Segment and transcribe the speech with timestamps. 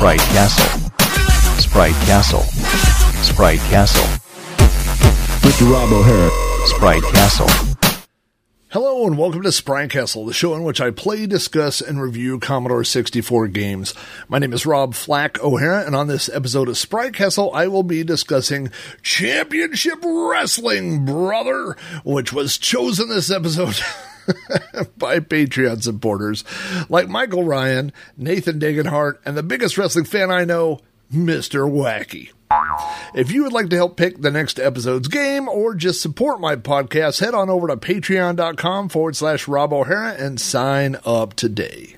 [0.00, 0.90] Sprite Castle.
[1.60, 2.42] Sprite Castle.
[3.22, 4.02] Sprite Castle.
[5.44, 6.30] With Rob O'Hara.
[6.68, 7.46] Sprite Castle.
[8.70, 12.38] Hello and welcome to Sprite Castle, the show in which I play, discuss, and review
[12.38, 13.92] Commodore 64 games.
[14.26, 17.82] My name is Rob Flack O'Hara, and on this episode of Sprite Castle, I will
[17.82, 18.70] be discussing
[19.02, 23.76] Championship Wrestling, brother, which was chosen this episode.
[24.98, 26.44] by Patreon supporters
[26.88, 30.80] like Michael Ryan, Nathan Dagenhart, and the biggest wrestling fan I know,
[31.12, 31.70] Mr.
[31.70, 32.30] Wacky.
[33.14, 36.56] If you would like to help pick the next episode's game or just support my
[36.56, 41.96] podcast, head on over to patreon.com forward slash Rob O'Hara and sign up today.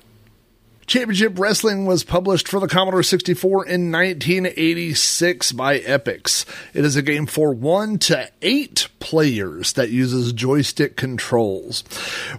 [0.85, 6.45] Championship Wrestling was published for the Commodore 64 in 1986 by Epyx.
[6.73, 11.83] It is a game for one to eight players that uses joystick controls.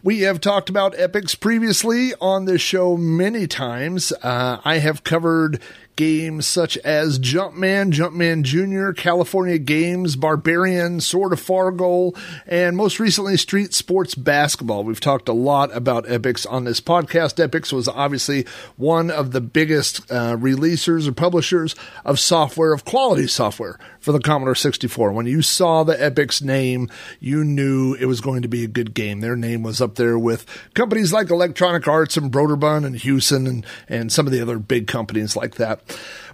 [0.02, 4.12] We have talked about Epyx previously on this show many times.
[4.22, 5.60] Uh, I have covered
[5.96, 13.36] games such as Jumpman, Jumpman Jr., California Games, Barbarian, Sword of Fargoal, and most recently
[13.36, 14.84] Street Sports Basketball.
[14.84, 17.44] We've talked a lot about Epyx on this podcast.
[17.44, 18.46] Epyx was obviously
[18.76, 21.74] one of the biggest uh, releasers or publishers
[22.04, 25.12] of software, of quality software for the Commodore 64.
[25.12, 28.92] When you saw the Epyx name, you knew it was going to be a good
[28.92, 29.20] game.
[29.20, 33.66] Their name was up there with companies like Electronic Arts and Broderbund and Hewson and,
[33.88, 35.80] and some of the other big companies like that.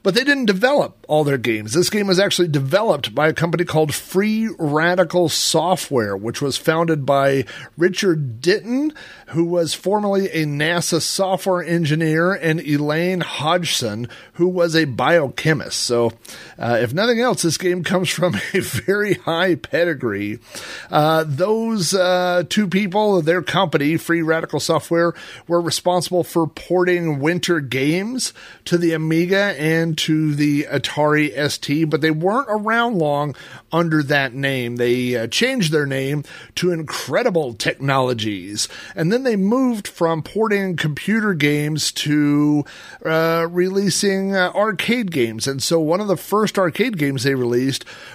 [0.02, 1.74] But they didn't develop all their games.
[1.74, 7.06] This game was actually developed by a company called Free Radical Software, which was founded
[7.06, 7.44] by
[7.76, 8.94] Richard Ditton,
[9.28, 15.78] who was formerly a NASA software engineer, and Elaine Hodgson, who was a biochemist.
[15.78, 16.12] So,
[16.58, 20.40] uh, if nothing else, this game comes from a very high pedigree.
[20.90, 25.14] Uh, those uh, two people, their company, Free Radical Software,
[25.46, 28.32] were responsible for porting Winter Games
[28.64, 33.36] to the Amiga and to the Atari ST, but they weren't around long
[33.70, 34.76] under that name.
[34.76, 36.24] They uh, changed their name
[36.56, 42.64] to Incredible Technologies, and then they moved from porting computer games to
[43.04, 45.46] uh, releasing uh, arcade games.
[45.46, 47.49] And so one of the first arcade games they released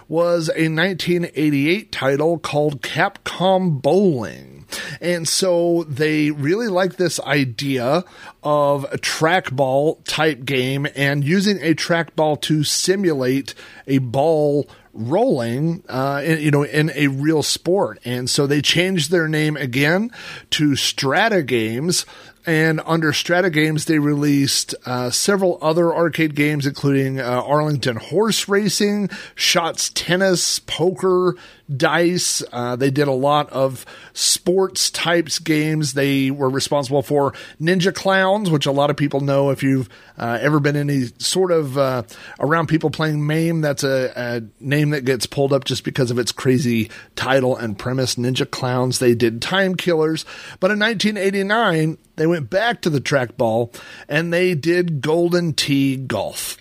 [0.07, 4.55] was a 1988 title called Capcom Bowling.
[4.99, 8.03] And so they really like this idea
[8.43, 13.53] of a trackball type game and using a trackball to simulate
[13.87, 17.99] a ball rolling, uh, in, you know, in a real sport.
[18.05, 20.11] And so they changed their name again
[20.51, 22.05] to Strata Games.
[22.45, 28.47] And under Strata Games, they released uh, several other arcade games, including uh, Arlington Horse
[28.47, 31.35] Racing, Shots Tennis, Poker,
[31.73, 32.43] Dice.
[32.51, 35.93] Uh, they did a lot of sports types games.
[35.93, 40.37] They were responsible for Ninja Clowns, which a lot of people know if you've uh,
[40.41, 42.03] ever been any sort of uh,
[42.39, 43.61] around people playing MAME.
[43.61, 47.77] That's a, a, name that gets pulled up just because of its crazy title and
[47.77, 48.15] premise.
[48.15, 48.99] Ninja Clowns.
[48.99, 50.25] They did Time Killers,
[50.59, 53.75] but in 1989 they went back to the trackball
[54.07, 56.57] and they did Golden Tee Golf.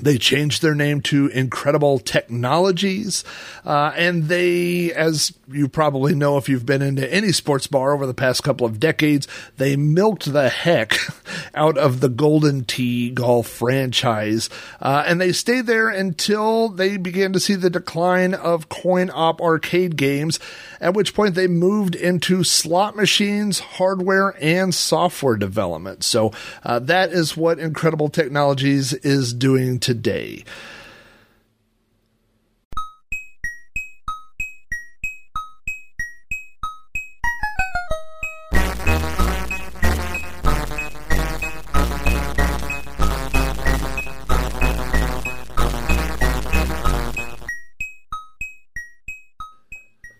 [0.00, 3.24] They changed their name to Incredible Technologies.
[3.64, 8.06] Uh, and they, as you probably know if you've been into any sports bar over
[8.06, 9.26] the past couple of decades,
[9.56, 10.96] they milked the heck
[11.54, 14.50] out of the Golden Tee Golf franchise.
[14.80, 19.40] Uh, and they stayed there until they began to see the decline of coin op
[19.40, 20.38] arcade games,
[20.80, 26.04] at which point they moved into slot machines, hardware, and software development.
[26.04, 26.32] So
[26.64, 30.42] uh, that is what Incredible Technologies is doing today.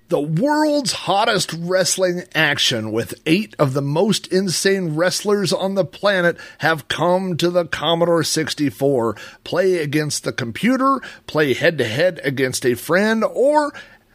[0.09, 6.37] The world's hottest wrestling action with eight of the most insane wrestlers on the planet
[6.59, 9.17] have come to the Commodore 64.
[9.43, 13.73] Play against the computer, play head to head against a friend, or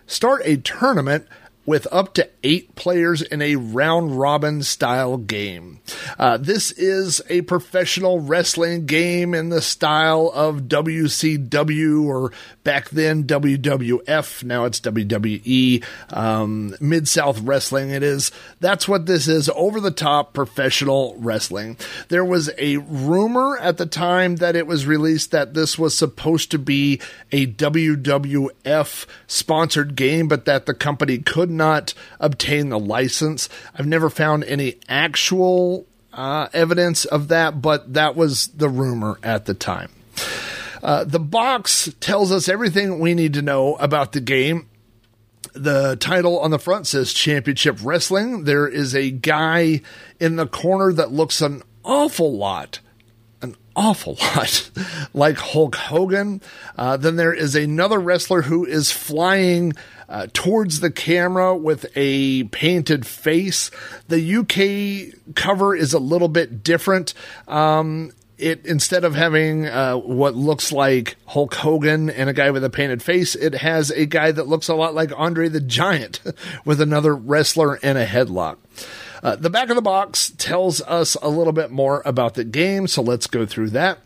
[0.07, 1.27] start a tournament
[1.65, 5.79] with up to eight players in a round robin style game.
[6.17, 12.31] Uh, this is a professional wrestling game in the style of WCW or
[12.63, 14.43] back then WWF.
[14.43, 17.91] Now it's WWE, um, Mid South Wrestling.
[17.91, 18.31] It is.
[18.59, 21.77] That's what this is over the top professional wrestling.
[22.07, 26.51] There was a rumor at the time that it was released that this was supposed
[26.51, 26.99] to be
[27.31, 33.49] a WWF sponsored game, but that the company could not obtain the license.
[33.75, 39.45] I've never found any actual uh, evidence of that, but that was the rumor at
[39.45, 39.91] the time.
[40.83, 44.67] Uh, the box tells us everything we need to know about the game.
[45.53, 48.45] The title on the front says Championship Wrestling.
[48.45, 49.81] There is a guy
[50.19, 52.79] in the corner that looks an awful lot
[53.81, 54.69] awful lot
[55.13, 56.41] like Hulk Hogan.
[56.77, 59.73] Uh, then there is another wrestler who is flying
[60.07, 63.71] uh, towards the camera with a painted face.
[64.07, 67.13] The UK cover is a little bit different.
[67.47, 72.63] Um, it instead of having uh, what looks like Hulk Hogan and a guy with
[72.63, 76.21] a painted face, it has a guy that looks a lot like Andre the Giant
[76.65, 78.57] with another wrestler in a headlock.
[79.23, 82.87] Uh, the back of the box tells us a little bit more about the game,
[82.87, 83.99] so let's go through that.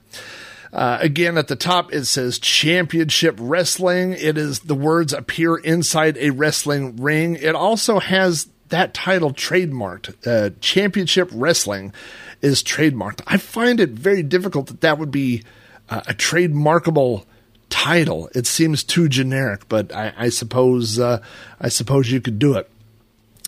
[0.73, 4.11] Uh, again, at the top, it says Championship Wrestling.
[4.11, 7.35] It is the words appear inside a wrestling ring.
[7.35, 10.27] It also has that title trademarked.
[10.27, 11.93] Uh, Championship Wrestling
[12.41, 13.21] is trademarked.
[13.25, 15.43] I find it very difficult that that would be
[15.89, 17.25] uh, a trademarkable
[17.69, 18.29] title.
[18.35, 21.21] It seems too generic, but I, I suppose uh,
[21.61, 22.69] I suppose you could do it.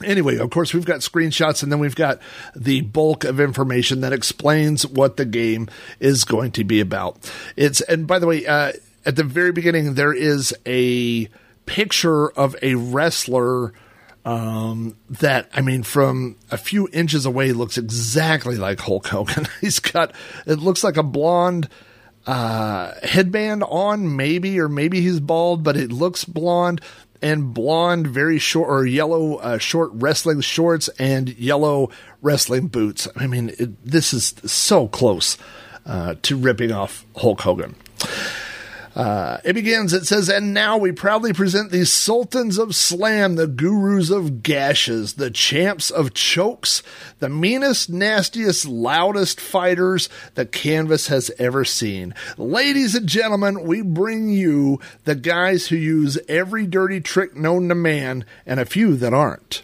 [0.03, 2.19] Anyway, of course, we've got screenshots and then we've got
[2.55, 5.67] the bulk of information that explains what the game
[5.99, 7.17] is going to be about.
[7.55, 8.73] It's, and by the way, uh,
[9.05, 11.27] at the very beginning, there is a
[11.65, 13.73] picture of a wrestler
[14.23, 19.47] um, that, I mean, from a few inches away looks exactly like Hulk Hogan.
[19.61, 20.13] He's got,
[20.45, 21.69] it looks like a blonde,
[22.27, 26.81] uh, headband on, maybe, or maybe he's bald, but it looks blonde
[27.21, 31.89] and blonde, very short or yellow uh, short wrestling shorts and yellow
[32.21, 33.07] wrestling boots.
[33.15, 35.37] I mean, it, this is so close
[35.85, 37.75] uh, to ripping off Hulk Hogan.
[38.97, 43.45] Uh, it begins, it says, and now we proudly present the Sultans of Slam, the
[43.45, 46.81] gurus of gashes, the champs of chokes,
[47.19, 52.15] the meanest, nastiest, loudest fighters the canvas has ever seen.
[52.39, 57.75] Ladies and gentlemen, we bring you the guys who use every dirty trick known to
[57.75, 59.61] man and a few that aren't.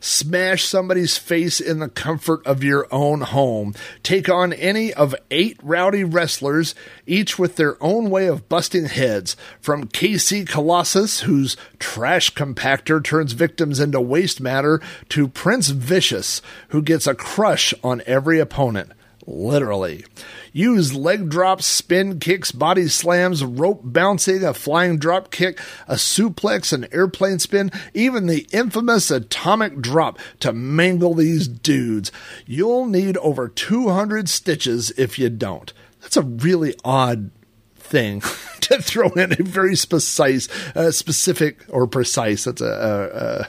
[0.00, 3.74] Smash somebody's face in the comfort of your own home.
[4.02, 6.74] Take on any of eight rowdy wrestlers,
[7.06, 9.36] each with their own way of busting heads.
[9.60, 14.80] From KC Colossus, whose trash compactor turns victims into waste matter,
[15.10, 18.90] to Prince Vicious, who gets a crush on every opponent.
[19.26, 20.04] Literally.
[20.52, 26.72] Use leg drops, spin kicks, body slams, rope bouncing, a flying drop kick, a suplex,
[26.72, 32.12] an airplane spin, even the infamous atomic drop to mangle these dudes.
[32.46, 35.72] You'll need over 200 stitches if you don't.
[36.00, 37.32] That's a really odd
[37.74, 38.20] thing
[38.60, 42.44] to throw in a very precise, uh, specific or precise.
[42.44, 43.48] That's a,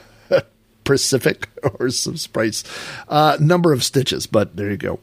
[0.88, 2.64] Pacific or some sprites.
[3.08, 5.00] Uh, number of stitches, but there you go.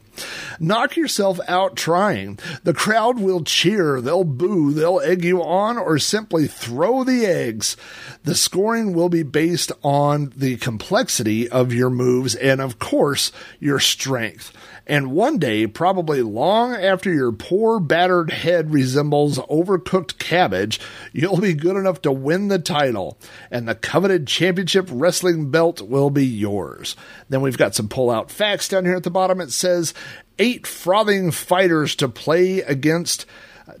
[0.58, 2.40] Knock yourself out trying.
[2.64, 7.76] The crowd will cheer, they'll boo, they'll egg you on, or simply throw the eggs.
[8.24, 13.30] The scoring will be based on the complexity of your moves and, of course,
[13.60, 14.52] your strength.
[14.86, 20.78] And one day, probably long after your poor battered head resembles overcooked cabbage,
[21.12, 23.18] you'll be good enough to win the title,
[23.50, 26.94] and the coveted championship wrestling belt will be yours.
[27.28, 29.40] Then we've got some pull out facts down here at the bottom.
[29.40, 29.92] It says
[30.38, 33.26] eight frothing fighters to play against.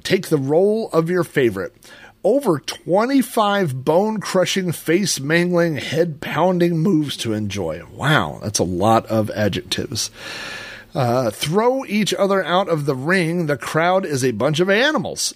[0.02, 1.72] Take the role of your favorite
[2.24, 7.80] over 25 bone crushing, face mangling, head pounding moves to enjoy.
[7.92, 10.10] Wow, that's a lot of adjectives.
[10.96, 13.46] Uh, throw each other out of the ring.
[13.46, 15.34] The crowd is a bunch of animals.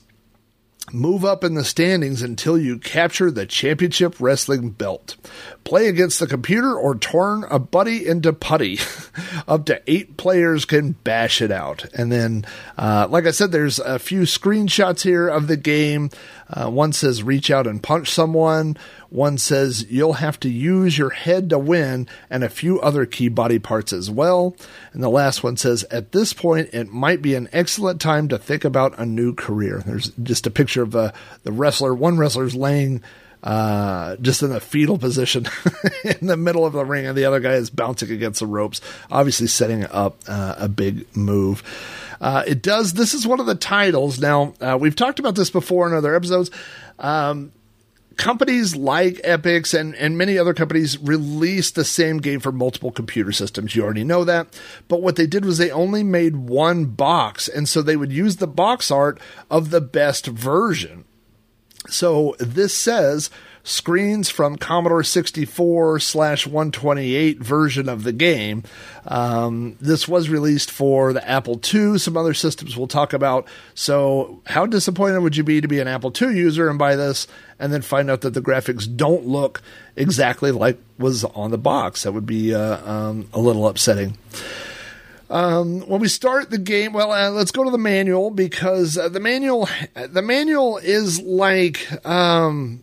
[0.90, 5.16] Move up in the standings until you capture the championship wrestling belt.
[5.62, 8.78] Play against the computer or turn a buddy into putty.
[9.46, 11.84] up to eight players can bash it out.
[11.92, 12.46] And then,
[12.78, 16.08] uh, like I said, there's a few screenshots here of the game.
[16.52, 18.76] Uh, one says reach out and punch someone.
[19.08, 23.28] One says you'll have to use your head to win, and a few other key
[23.28, 24.56] body parts as well.
[24.92, 28.38] And the last one says at this point, it might be an excellent time to
[28.38, 29.82] think about a new career.
[29.84, 31.12] There's just a picture of uh,
[31.44, 31.94] the wrestler.
[31.94, 33.02] One wrestler's laying
[33.42, 35.46] uh, just in a fetal position
[36.20, 38.80] in the middle of the ring, and the other guy is bouncing against the ropes,
[39.10, 41.62] obviously setting up uh, a big move.
[42.20, 42.92] Uh, it does.
[42.92, 44.20] This is one of the titles.
[44.20, 46.50] Now uh, we've talked about this before in other episodes.
[46.98, 47.52] Um,
[48.20, 53.32] companies like Epyx and, and many other companies released the same game for multiple computer
[53.32, 53.74] systems.
[53.74, 54.48] You already know that.
[54.88, 57.48] But what they did was they only made one box.
[57.48, 59.18] And so they would use the box art
[59.50, 61.06] of the best version.
[61.90, 63.30] So this says
[63.62, 68.62] screens from Commodore 64 slash 128 version of the game.
[69.06, 73.46] Um, this was released for the Apple II, some other systems we'll talk about.
[73.74, 77.26] So, how disappointed would you be to be an Apple II user and buy this
[77.58, 79.62] and then find out that the graphics don't look
[79.96, 82.04] exactly like was on the box?
[82.04, 84.16] That would be uh, um, a little upsetting.
[85.30, 89.08] Um, when we start the game, well, uh, let's go to the manual because uh,
[89.08, 92.82] the manual, the manual is like um,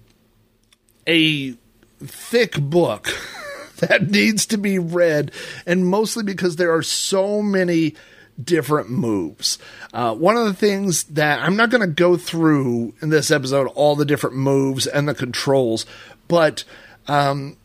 [1.05, 1.51] a
[1.99, 3.09] thick book
[3.79, 5.33] that needs to be read,
[5.65, 7.95] and mostly because there are so many
[8.41, 9.57] different moves.
[9.93, 13.67] Uh, one of the things that I'm not going to go through in this episode
[13.67, 15.85] all the different moves and the controls,
[16.29, 16.63] but
[17.09, 17.57] um,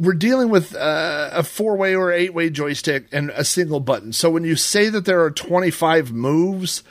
[0.00, 4.12] we're dealing with uh, a four way or eight way joystick and a single button.
[4.12, 6.82] So when you say that there are 25 moves,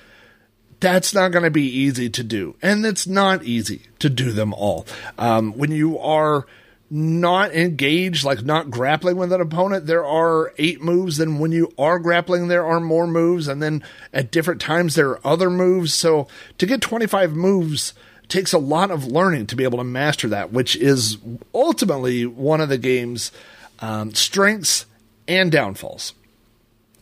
[0.79, 2.55] that's not going to be easy to do.
[2.61, 4.85] And it's not easy to do them all.
[5.17, 6.45] Um, when you are
[6.91, 11.17] not engaged, like not grappling with an opponent, there are eight moves.
[11.17, 13.47] Then when you are grappling, there are more moves.
[13.47, 15.95] And then at different times, there are other moves.
[15.95, 16.27] So
[16.59, 17.93] to get 25 moves,
[18.29, 21.17] takes a lot of learning to be able to master that, which is
[21.53, 23.31] ultimately one of the game's
[23.79, 24.85] um, strengths
[25.27, 26.13] and downfalls.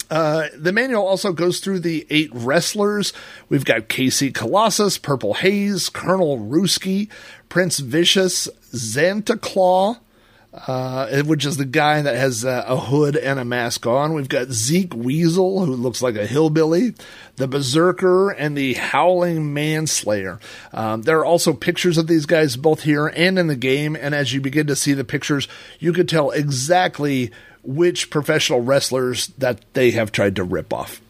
[0.10, 3.12] Uh, the manual also goes through the eight wrestlers.
[3.50, 7.10] We've got KC Colossus, Purple Haze, Colonel Ruski,
[7.50, 9.98] Prince Vicious, Xanta Claw,
[10.66, 14.14] uh, which is the guy that has uh, a hood and a mask on.
[14.14, 16.96] We've got Zeke Weasel, who looks like a hillbilly,
[17.36, 20.40] the Berserker, and the Howling Manslayer.
[20.74, 24.16] Um, there are also pictures of these guys both here and in the game, and
[24.16, 25.48] as you begin to see the pictures,
[25.80, 27.32] you can tell exactly
[27.64, 31.02] which professional wrestlers that they have tried to rip off.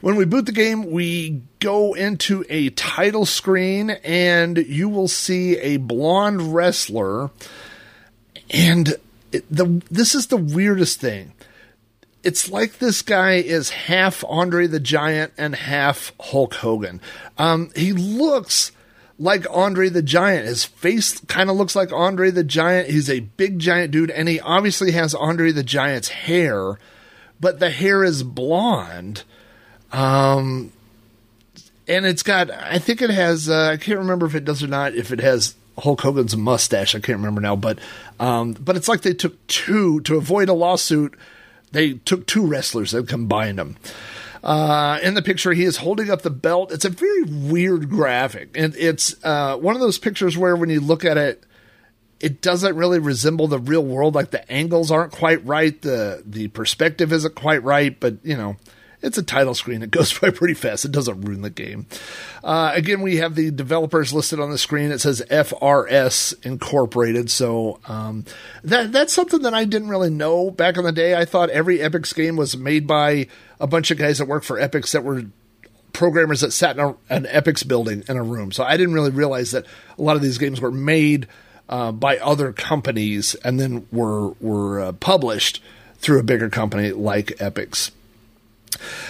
[0.00, 5.58] When we boot the game, we go into a title screen, and you will see
[5.58, 7.30] a blonde wrestler
[8.50, 8.96] and
[9.32, 11.32] it, the this is the weirdest thing.
[12.22, 17.00] It's like this guy is half Andre the Giant and half Hulk Hogan.
[17.38, 18.72] Um, he looks
[19.18, 20.46] like Andre the Giant.
[20.46, 22.90] His face kind of looks like Andre the Giant.
[22.90, 26.78] He's a big giant dude, and he obviously has Andre the Giant's hair,
[27.40, 29.22] but the hair is blonde.
[29.92, 30.72] Um,
[31.88, 34.68] and it's got, I think it has, uh, I can't remember if it does or
[34.68, 36.94] not, if it has Hulk Hogan's mustache.
[36.94, 37.78] I can't remember now, but
[38.18, 41.16] um, but it's like they took two to avoid a lawsuit.
[41.72, 43.76] They took two wrestlers and combined them.
[44.42, 46.72] Uh, in the picture, he is holding up the belt.
[46.72, 50.80] It's a very weird graphic, and it's uh, one of those pictures where when you
[50.80, 51.44] look at it,
[52.20, 54.14] it doesn't really resemble the real world.
[54.14, 58.56] Like the angles aren't quite right, the the perspective isn't quite right, but you know
[59.02, 59.82] it's a title screen.
[59.82, 60.84] It goes by pretty fast.
[60.84, 61.86] It doesn't ruin the game.
[62.42, 64.90] Uh, again, we have the developers listed on the screen.
[64.90, 67.30] It says FRS Incorporated.
[67.30, 68.24] So um,
[68.64, 71.14] that that's something that I didn't really know back in the day.
[71.14, 73.26] I thought every Epyx game was made by
[73.58, 75.24] a bunch of guys that work for Epyx that were
[75.92, 78.52] programmers that sat in a, an Epyx building in a room.
[78.52, 79.66] So I didn't really realize that
[79.98, 81.26] a lot of these games were made
[81.68, 85.62] uh, by other companies and then were were uh, published
[85.98, 87.90] through a bigger company like Epyx.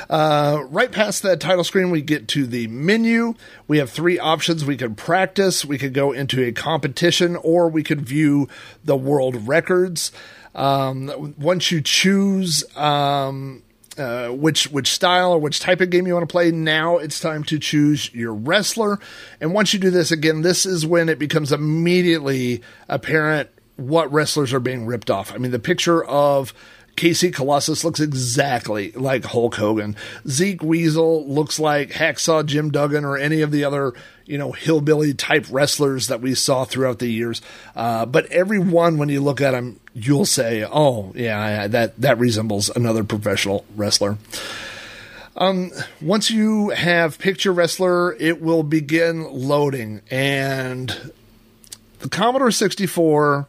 [0.09, 3.35] Uh, right past that title screen, we get to the menu.
[3.69, 4.64] We have three options.
[4.64, 8.49] We can practice, we could go into a competition, or we could view
[8.85, 10.12] the world records.
[10.55, 13.62] Um, once you choose um,
[13.97, 17.21] uh, which which style or which type of game you want to play, now it's
[17.21, 18.99] time to choose your wrestler.
[19.40, 24.52] And once you do this again, this is when it becomes immediately apparent what wrestlers
[24.52, 25.33] are being ripped off.
[25.33, 26.52] I mean, the picture of
[27.00, 29.97] KC Colossus looks exactly like Hulk Hogan.
[30.28, 33.95] Zeke Weasel looks like Hacksaw Jim Duggan or any of the other,
[34.26, 37.40] you know, hillbilly type wrestlers that we saw throughout the years.
[37.75, 42.19] Uh, but every one, when you look at them, you'll say, "Oh, yeah, that that
[42.19, 44.19] resembles another professional wrestler."
[45.38, 45.71] Um,
[46.02, 51.12] once you have picture wrestler, it will begin loading, and
[52.00, 53.49] the Commodore 64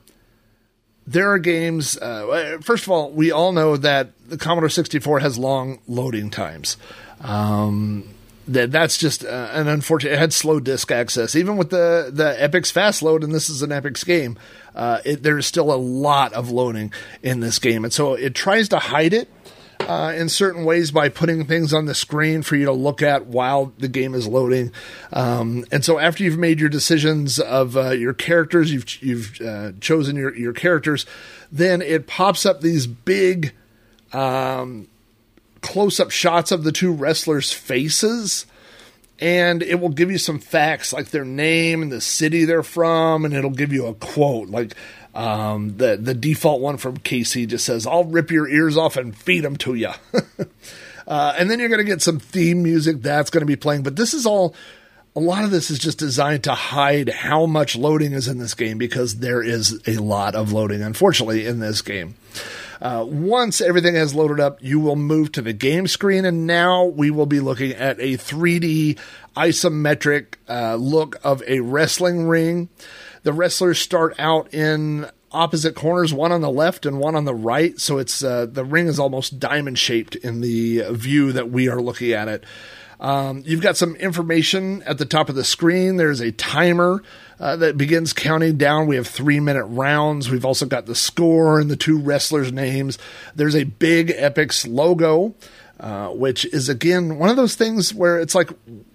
[1.08, 1.98] there are games.
[1.98, 6.78] Uh, first of all, we all know that the Commodore 64 has long loading times.
[7.22, 8.10] Um,
[8.48, 10.14] that that's just uh, an unfortunate.
[10.14, 13.62] It had slow disk access, even with the the Epyx fast load, and this is
[13.62, 14.38] an Epyx game.
[14.76, 16.92] Uh, it, there is still a lot of loading
[17.22, 19.30] in this game, and so it tries to hide it
[19.92, 23.26] uh, in certain ways by putting things on the screen for you to look at
[23.26, 24.72] while the game is loading.
[25.12, 29.74] Um, and so after you've made your decisions of uh, your characters, you've you've uh,
[29.82, 31.06] chosen your your characters,
[31.52, 33.54] then it pops up these big
[34.14, 34.88] um,
[35.62, 38.46] close up shots of the two wrestlers' faces.
[39.22, 43.24] and it will give you some facts like their name and the city they're from,
[43.24, 44.74] and it'll give you a quote like
[45.14, 49.16] um, the the default one from KC just says, "I'll rip your ears off and
[49.16, 49.92] feed them to you."
[51.08, 53.84] uh, and then you're going to get some theme music that's going to be playing,
[53.84, 54.56] but this is all.
[55.14, 58.54] A lot of this is just designed to hide how much loading is in this
[58.54, 62.16] game because there is a lot of loading, unfortunately, in this game.
[62.82, 66.86] Uh, once everything has loaded up, you will move to the game screen, and now
[66.86, 68.98] we will be looking at a 3D
[69.36, 72.70] isometric uh, look of a wrestling ring.
[73.24, 77.36] The wrestlers start out in opposite corners, one on the left and one on the
[77.36, 77.80] right.
[77.80, 81.82] So it's uh, the ring is almost diamond shaped in the view that we are
[81.82, 82.44] looking at it.
[83.00, 85.98] Um, you've got some information at the top of the screen.
[85.98, 87.02] There's a timer
[87.40, 88.86] uh, that begins counting down.
[88.86, 90.30] We have three minute rounds.
[90.30, 93.00] We've also got the score and the two wrestlers' names.
[93.36, 95.34] There's a big Epyx logo,
[95.80, 98.52] uh, which is again one of those things where it's like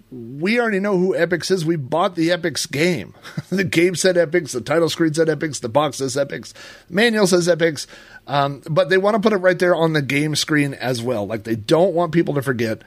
[0.09, 1.65] we already know who Epyx is.
[1.65, 3.13] We bought the Epyx game.
[3.49, 6.53] the game said Epyx, the title screen said Epyx, the box says Epyx,
[6.89, 7.87] manual says Epyx.
[8.25, 11.25] um, but they want to put it right there on the game screen as well.
[11.27, 12.83] Like they don't want people to forget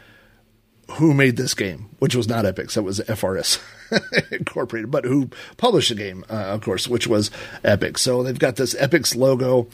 [0.92, 3.60] who made this game, which was not Epyx, it was FRS
[4.32, 7.30] Incorporated, but who published the game, uh, of course, which was
[7.62, 7.98] Epyx.
[7.98, 9.68] So they've got this Epyx logo.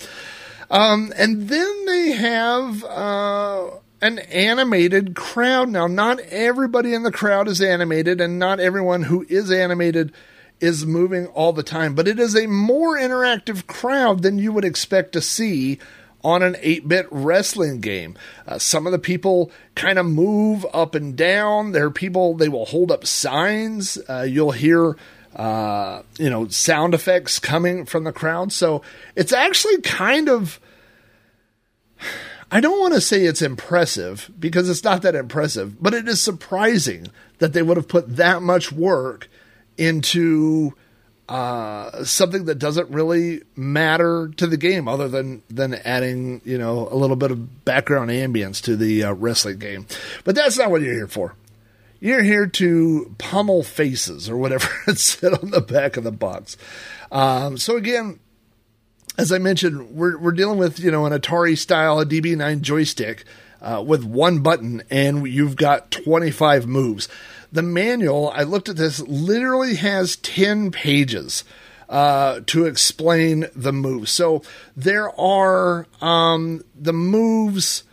[0.71, 5.69] Um, and then they have uh, an animated crowd.
[5.69, 10.13] Now, not everybody in the crowd is animated, and not everyone who is animated
[10.61, 14.65] is moving all the time, but it is a more interactive crowd than you would
[14.65, 15.79] expect to see
[16.25, 18.17] on an 8 bit wrestling game.
[18.47, 21.73] Uh, some of the people kind of move up and down.
[21.73, 23.99] There are people, they will hold up signs.
[24.09, 24.97] Uh, you'll hear.
[25.35, 28.51] Uh, you know, sound effects coming from the crowd.
[28.53, 28.81] So
[29.15, 30.59] it's actually kind of
[32.51, 36.21] I don't want to say it's impressive because it's not that impressive, but it is
[36.23, 39.29] surprising that they would have put that much work
[39.77, 40.75] into
[41.29, 46.89] uh, something that doesn't really matter to the game, other than than adding you know
[46.91, 49.87] a little bit of background ambience to the uh, wrestling game.
[50.25, 51.35] But that's not what you're here for.
[51.99, 56.57] You're here to pummel faces or whatever it said on the back of the box.
[57.11, 58.21] Um, so again,
[59.19, 63.25] as I mentioned, we're we're dealing with you know an Atari style a DB9 joystick
[63.61, 67.09] uh, with one button, and you've got 25 moves.
[67.53, 71.45] The manual, I looked at this, literally has 10 pages
[71.89, 74.11] uh, to explain the moves.
[74.11, 74.43] So
[74.77, 77.85] there are um, the moves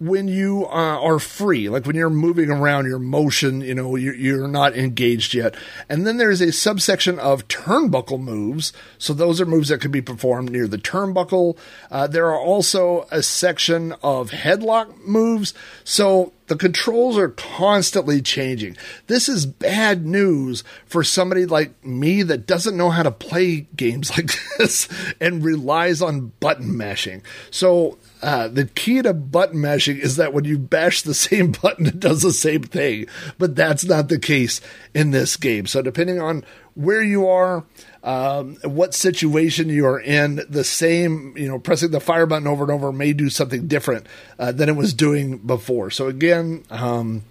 [0.00, 4.48] when you uh, are free, like when you're moving around, your motion, you know, you're,
[4.48, 5.54] not engaged yet.
[5.90, 8.72] And then there's a subsection of turnbuckle moves.
[8.96, 11.58] So those are moves that can be performed near the turnbuckle.
[11.90, 15.52] Uh, there are also a section of headlock moves.
[15.84, 18.76] So the controls are constantly changing.
[19.06, 24.10] This is bad news for somebody like me that doesn't know how to play games
[24.18, 24.88] like this
[25.20, 27.22] and relies on button mashing.
[27.52, 31.86] So uh, the key to button mashing is that when you bash the same button,
[31.86, 33.06] it does the same thing.
[33.38, 34.60] But that's not the case
[34.92, 35.66] in this game.
[35.66, 36.44] So, depending on
[36.80, 37.64] where you are,
[38.02, 42.64] um, what situation you are in, the same, you know, pressing the fire button over
[42.64, 44.06] and over may do something different
[44.38, 45.90] uh, than it was doing before.
[45.90, 47.22] So, again, um,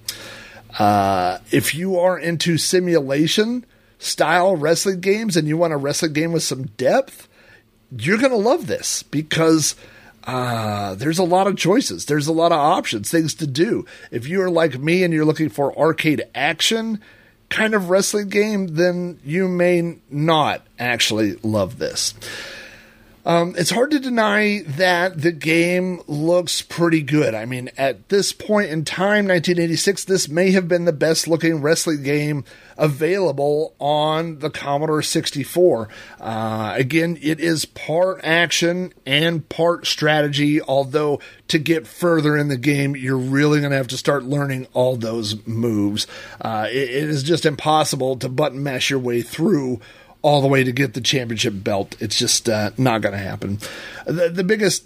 [0.78, 3.66] uh, if you are into simulation
[3.98, 7.28] style wrestling games and you want a wrestling game with some depth,
[7.98, 9.76] you're going to love this because
[10.26, 12.06] uh, there's a lot of choices.
[12.06, 13.86] There's a lot of options, things to do.
[14.12, 17.02] If you're like me and you're looking for arcade action
[17.50, 22.14] kind of wrestling game, then you may not actually love this.
[23.26, 27.36] Um, it's hard to deny that the game looks pretty good.
[27.36, 31.62] I mean, at this point in time, 1986, this may have been the best looking
[31.62, 32.46] wrestling game
[32.80, 35.90] available on the Commodore 64.
[36.20, 42.58] Uh, again, it is part action and part strategy, although to get further in the
[42.58, 46.08] game, you're really going to have to start learning all those moves.
[46.42, 49.80] Uh, it, it is just impossible to button mash your way through
[50.22, 51.96] all the way to get the championship belt.
[52.00, 53.60] It's just uh, not going to happen.
[54.06, 54.86] The, the biggest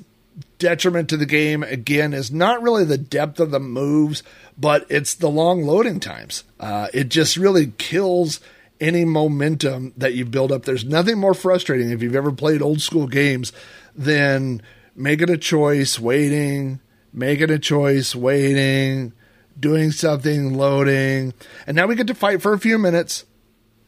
[0.57, 4.23] detriment to the game, again, is not really the depth of the moves,
[4.57, 6.43] but it's the long loading times.
[6.59, 8.39] Uh, it just really kills
[8.79, 10.65] any momentum that you build up.
[10.65, 13.53] There's nothing more frustrating if you've ever played old school games
[13.95, 14.61] than
[14.95, 16.79] making a choice, waiting,
[17.11, 19.13] making a choice, waiting,
[19.59, 21.33] doing something, loading.
[21.67, 23.25] And now we get to fight for a few minutes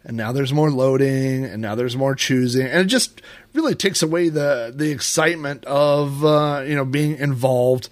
[0.05, 3.21] and now there's more loading and now there's more choosing and it just
[3.53, 7.89] really takes away the the excitement of uh, you know being involved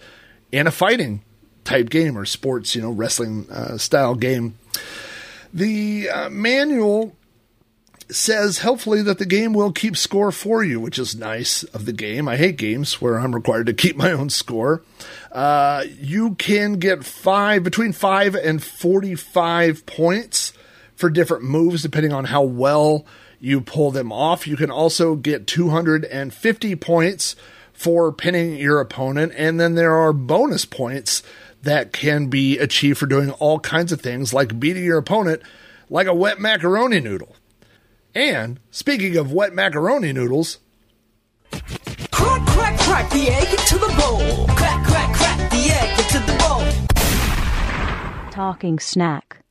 [0.51, 1.21] in a fighting
[1.63, 4.55] type game or sports you know wrestling uh, style game
[5.53, 7.15] The uh, manual
[8.09, 11.93] says hopefully that the game will keep score for you, which is nice of the
[11.93, 12.27] game.
[12.27, 14.83] I hate games where I'm required to keep my own score.
[15.31, 20.53] Uh, you can get five between five and forty-five points
[21.03, 23.05] for different moves, depending on how well
[23.41, 24.47] you pull them off.
[24.47, 27.35] You can also get 250 points
[27.73, 31.21] for pinning your opponent, and then there are bonus points
[31.61, 35.41] that can be achieved for doing all kinds of things, like beating your opponent
[35.89, 37.35] like a wet macaroni noodle.
[38.15, 40.59] And speaking of wet macaroni noodles,
[41.51, 44.47] Crack, crack, crack the egg into the bowl.
[44.55, 46.37] Crack, crack, crack the egg into the
[48.23, 48.31] bowl.
[48.31, 49.42] Talking snack.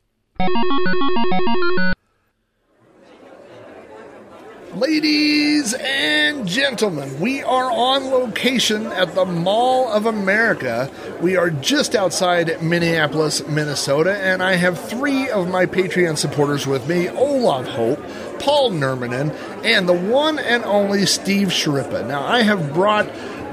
[4.74, 10.90] Ladies and gentlemen, we are on location at the Mall of America.
[11.20, 16.88] We are just outside Minneapolis, Minnesota, and I have three of my Patreon supporters with
[16.88, 18.00] me Olaf Hope,
[18.40, 19.32] Paul Nermanen,
[19.64, 22.06] and the one and only Steve Sharippa.
[22.06, 23.08] Now, I have brought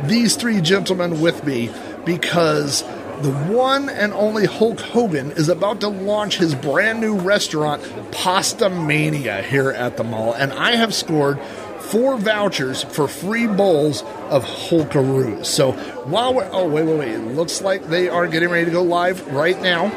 [0.06, 1.69] these three gentlemen with me
[2.06, 2.84] because
[3.21, 8.69] the one and only Hulk Hogan is about to launch his brand new restaurant, Pasta
[8.69, 11.39] Mania, here at the mall, and I have scored
[11.79, 15.45] four vouchers for free bowls of Hulkaroos.
[15.45, 15.73] So
[16.05, 18.84] while we're oh wait wait wait, it looks like they are getting ready to go
[18.84, 19.91] live right now.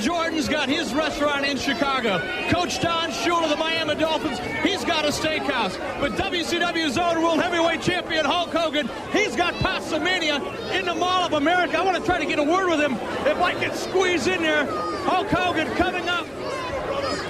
[0.00, 2.18] Jordan's got his restaurant in Chicago.
[2.48, 5.78] Coach Don Shula, of the Miami Dolphins, he's got a steakhouse.
[6.00, 10.36] But WCW's own World Heavyweight Champion Hulk Hogan, he's got Pasta Mania
[10.72, 11.78] in the Mall of America.
[11.78, 12.94] I want to try to get a word with him
[13.26, 14.64] if I can squeeze in there.
[15.04, 16.26] Hulk Hogan coming up.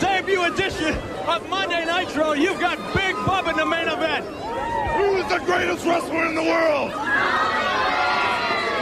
[0.01, 0.95] Debut edition
[1.27, 2.33] of Monday Nitro.
[2.33, 4.25] You've got Big Bub in the main event.
[4.27, 6.93] Who's the greatest wrestler in the world?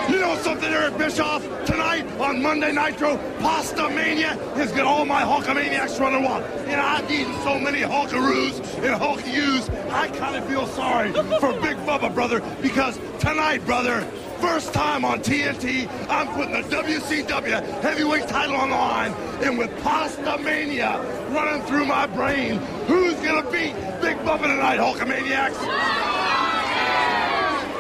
[0.09, 1.43] You know something, Eric Bischoff?
[1.67, 6.45] Tonight on Monday Nitro, Pasta Mania is got all my Hulkamaniacs running wild.
[6.67, 11.77] And I've eaten so many Hulkaroos and Hulkyous, I kind of feel sorry for Big
[11.85, 14.01] Bubba, brother, because tonight, brother,
[14.41, 19.71] first time on TNT, I'm putting the WCW heavyweight title on the line, and with
[19.83, 26.18] Pasta Mania running through my brain, who's gonna beat Big Bubba tonight, Hulkamaniacs?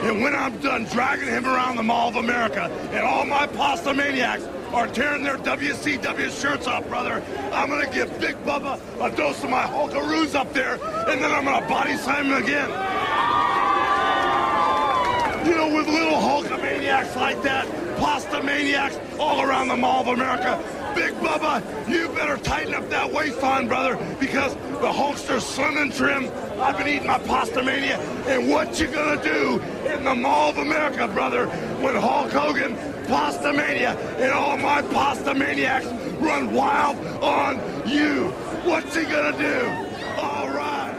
[0.02, 3.92] And when I'm done dragging him around the Mall of America and all my pasta
[3.92, 7.20] maniacs are tearing their WCW shirts off, brother,
[7.52, 11.32] I'm going to give Big Bubba a dose of my Hulkaroos up there, and then
[11.32, 12.68] I'm going to body slam him again.
[15.44, 17.66] You know, with little Hulkamaniacs like that,
[17.98, 20.62] pasta maniacs all around the Mall of America,
[20.94, 26.30] Big Bubba, you better tighten up that waistline, brother, because the Hulkster's slim and trim.
[26.60, 30.58] I've been eating my pasta mania, and what you gonna do in the Mall of
[30.58, 31.46] America, brother,
[31.80, 35.86] when Hulk Hogan, Pasta Mania, and all my pasta maniacs
[36.20, 37.56] run wild on
[37.88, 38.28] you?
[38.64, 39.66] What's he gonna do?
[40.20, 40.94] All right.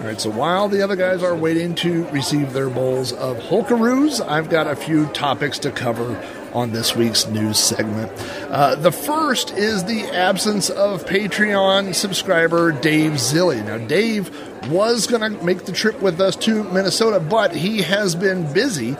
[0.00, 4.26] All right, so while the other guys are waiting to receive their bowls of Hulkaroos,
[4.26, 6.14] I've got a few topics to cover
[6.56, 8.10] on this week's news segment.
[8.48, 13.62] Uh, the first is the absence of Patreon subscriber Dave Zilli.
[13.62, 14.30] Now, Dave
[14.70, 18.96] was going to make the trip with us to Minnesota, but he has been busy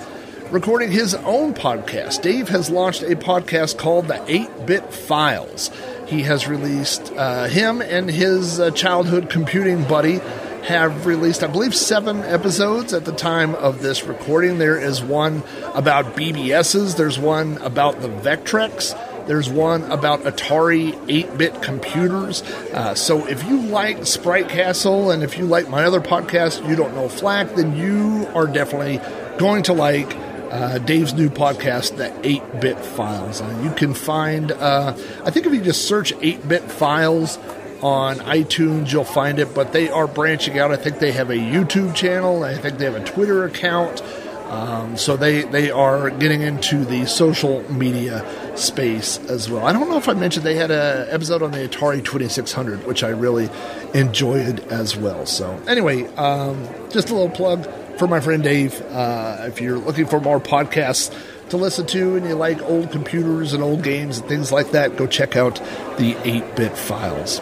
[0.51, 2.21] recording his own podcast.
[2.21, 5.71] Dave has launched a podcast called The 8 Bit Files.
[6.07, 10.21] He has released uh, him and his uh, childhood computing buddy
[10.67, 14.59] have released, I believe, seven episodes at the time of this recording.
[14.59, 19.01] There is one about BBSs, there's one about the Vectrex.
[19.27, 22.43] There's one about Atari 8 bit computers.
[22.73, 26.77] Uh, so if you like Sprite Castle and if you like my other podcast, You
[26.77, 29.01] Don't Know Flack, then you are definitely
[29.37, 30.15] going to like
[30.53, 33.41] uh, Dave's new podcast, The 8 Bit Files.
[33.41, 37.37] Uh, you can find, uh, I think if you just search 8 Bit Files
[37.83, 40.73] on iTunes, you'll find it, but they are branching out.
[40.73, 44.03] I think they have a YouTube channel, I think they have a Twitter account.
[44.47, 48.25] Um, so they, they are getting into the social media
[48.57, 49.67] space as well.
[49.67, 53.03] I don't know if I mentioned they had an episode on the Atari 2600, which
[53.03, 53.51] I really
[53.93, 55.27] enjoyed as well.
[55.27, 57.67] So anyway, um, just a little plug
[57.99, 58.81] for my friend Dave.
[58.83, 61.13] Uh, if you're looking for more podcasts
[61.51, 64.97] to listen to and you like old computers and old games and things like that,
[64.97, 65.57] go check out
[65.99, 67.41] the 8 bit files.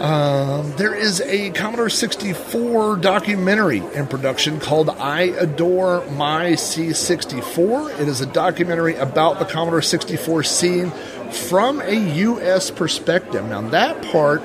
[0.00, 8.00] Um, there is a Commodore 64 documentary in production called I Adore My C64.
[8.00, 10.90] It is a documentary about the Commodore 64 scene
[11.30, 12.70] from a U.S.
[12.70, 13.44] perspective.
[13.44, 14.42] Now, that part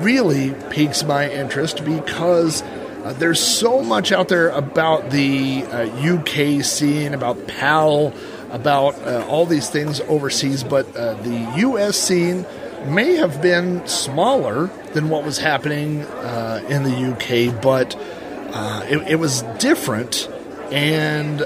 [0.00, 2.62] really piques my interest because
[3.04, 8.12] uh, there's so much out there about the uh, UK scene, about PAL.
[8.50, 11.96] about uh, all these things overseas, but uh, the U.S.
[11.96, 12.46] scene
[12.86, 17.96] may have been smaller than what was happening uh, in the UK, but
[18.54, 20.28] uh, it, it, was different
[20.70, 21.40] and,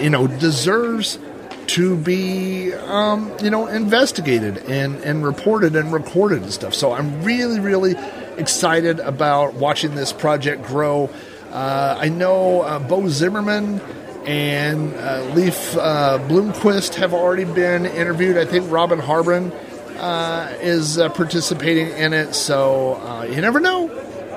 [0.00, 1.18] you know, deserves
[1.66, 6.74] to be, um, you know, investigated and, and reported and recorded and stuff.
[6.74, 7.96] So I'm really, really
[8.38, 11.10] excited about watching this project grow.
[11.54, 13.80] Uh, I know uh, Bo Zimmerman
[14.26, 18.36] and uh, Leif uh, Bloomquist have already been interviewed.
[18.36, 19.52] I think Robin Harbron
[19.98, 23.88] uh, is uh, participating in it, so you never know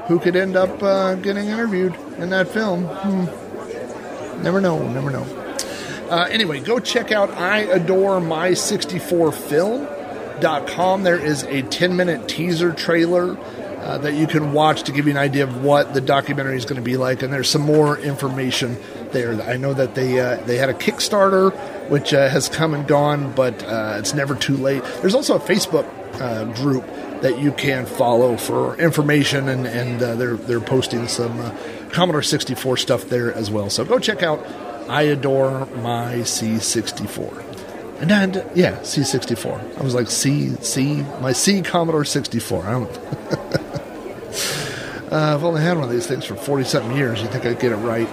[0.07, 0.79] who could end up
[1.23, 2.85] getting interviewed in that film.
[2.85, 4.43] Hmm.
[4.43, 5.23] Never know, never know.
[6.29, 11.03] anyway, go check out I Adore My 64 Film.com.
[11.03, 13.35] There is a 10 minute teaser trailer
[13.87, 16.65] uh, that you can watch to give you an idea of what the documentary is
[16.65, 17.23] going to be like.
[17.23, 18.77] And there's some more information
[19.11, 19.41] there.
[19.41, 21.53] I know that they uh, they had a Kickstarter
[21.89, 24.83] which uh, has come and gone, but uh, it's never too late.
[25.01, 25.87] There's also a Facebook
[26.19, 26.85] uh, group
[27.21, 31.55] that you can follow for information, and and they're they're posting some
[31.91, 33.69] Commodore 64 stuff there as well.
[33.69, 34.45] So go check out.
[34.89, 37.47] I adore my C64.
[37.99, 39.79] And then, yeah, C64.
[39.79, 42.63] I was like, C, C, my C Commodore 64.
[42.63, 42.99] I don't.
[45.17, 47.23] Uh, I've only had one of these things for 40 something years.
[47.23, 48.07] You think I'd get it right?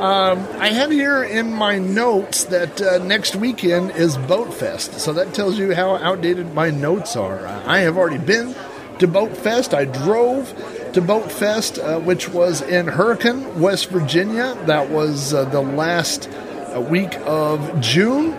[0.00, 4.98] Um, I have here in my notes that uh, next weekend is Boat Fest.
[4.98, 7.46] So that tells you how outdated my notes are.
[7.46, 8.54] I have already been
[8.98, 9.74] to Boat Fest.
[9.74, 10.54] I drove
[10.94, 14.56] to Boat Fest, uh, which was in Hurricane, West Virginia.
[14.64, 16.30] That was uh, the last
[16.74, 18.32] uh, week of June.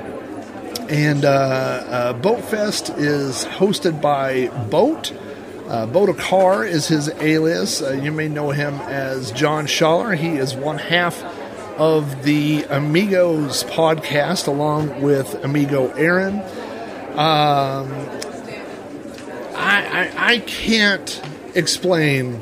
[0.89, 5.13] And uh, uh, Boat Fest is hosted by Boat.
[5.73, 7.81] Uh, Bodakar is his alias.
[7.81, 10.15] Uh, you may know him as John Schaller.
[10.15, 11.19] He is one half
[11.79, 16.41] of the Amigos podcast, along with Amigo Aaron.
[17.17, 17.91] Um,
[19.55, 21.19] I, I, I can't
[21.55, 22.39] explain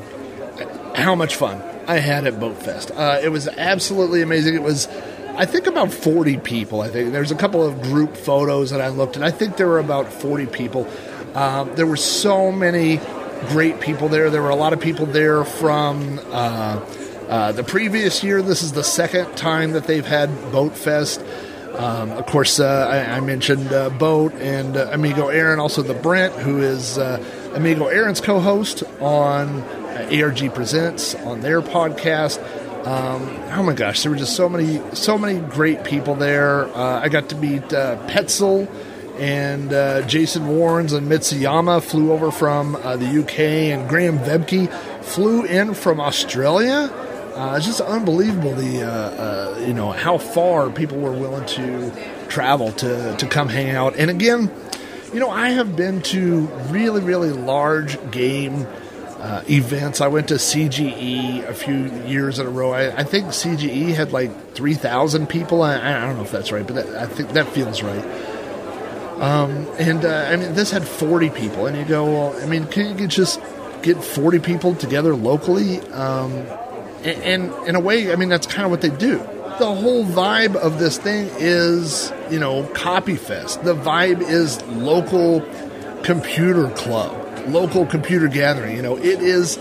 [0.94, 2.90] how much fun I had at Boat Fest.
[2.90, 4.56] Uh, it was absolutely amazing.
[4.56, 4.88] It was,
[5.36, 6.82] I think, about 40 people.
[6.82, 9.22] I think there's a couple of group photos that I looked at.
[9.22, 10.86] I think there were about 40 people.
[11.34, 13.00] Um, there were so many
[13.48, 14.30] great people there.
[14.30, 16.84] There were a lot of people there from uh,
[17.28, 18.42] uh, the previous year.
[18.42, 21.22] This is the second time that they've had Boat Fest.
[21.74, 25.94] Um, of course, uh, I, I, mentioned uh, Boat and uh, Amigo Aaron, also the
[25.94, 27.24] Brent, who is uh,
[27.54, 29.62] Amigo Aaron's co-host on
[30.12, 32.38] ARG Presents on their podcast.
[32.86, 36.66] Um, oh my gosh, there were just so many, so many great people there.
[36.76, 38.68] I got to meet Petzl
[39.22, 44.68] and uh, Jason Warrens and Mitsuyama flew over from uh, the UK, and Graham Vebke
[45.04, 46.90] flew in from Australia.
[47.36, 51.92] Uh, it's just unbelievable the uh, uh, you know how far people were willing to
[52.28, 53.94] travel to to come hang out.
[53.94, 54.50] And again,
[55.14, 58.66] you know I have been to really really large game.
[59.22, 60.00] Uh, events.
[60.00, 62.72] I went to CGE a few years in a row.
[62.72, 65.62] I, I think CGE had like 3,000 people.
[65.62, 68.04] I, I, don't know if that's right, but that, I think that feels right.
[69.20, 72.66] Um, and uh, I mean, this had 40 people, and you go, well, I mean,
[72.66, 73.40] can you just
[73.82, 75.80] get 40 people together locally?
[75.90, 76.32] Um,
[77.04, 77.22] and,
[77.52, 79.18] and in a way, I mean, that's kind of what they do.
[79.58, 83.62] The whole vibe of this thing is, you know, Copy Fest.
[83.64, 85.40] The vibe is local
[86.02, 88.76] computer club, local computer gathering.
[88.76, 89.58] You know, it is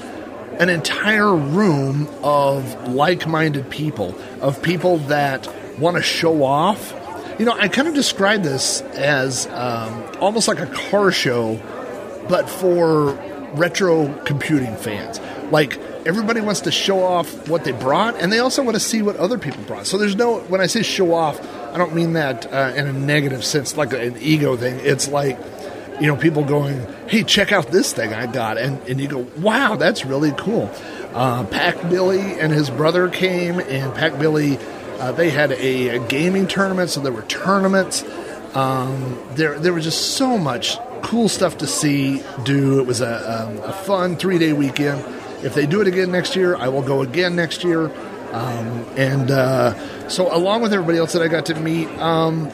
[0.59, 5.47] an entire room of like minded people, of people that
[5.79, 6.93] want to show off
[7.41, 11.59] you know, I kind of describe this as um, almost like a car show,
[12.29, 13.13] but for
[13.55, 15.19] retro computing fans.
[15.49, 19.01] Like everybody wants to show off what they brought, and they also want to see
[19.01, 19.87] what other people brought.
[19.87, 22.93] So there's no when I say show off, I don't mean that uh, in a
[22.93, 24.79] negative sense, like an ego thing.
[24.79, 25.39] It's like
[25.99, 29.25] you know people going, "Hey, check out this thing I got," and and you go,
[29.39, 30.69] "Wow, that's really cool."
[31.15, 34.59] Uh, Pack Billy and his brother came, and Pack Billy
[35.01, 38.03] uh, they had a, a, gaming tournament, so there were tournaments.
[38.53, 42.79] Um, there, there was just so much cool stuff to see, do.
[42.79, 45.03] It was a, um, a fun three day weekend.
[45.43, 47.85] If they do it again next year, I will go again next year.
[48.31, 52.51] Um, and uh, so, along with everybody else that I got to meet, um,